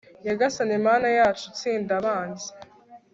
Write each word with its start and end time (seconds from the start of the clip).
nyagasani 0.23 0.75
mana 0.87 1.07
yacu, 1.17 1.45
tsinda 1.57 1.93
abanzi 1.99 2.49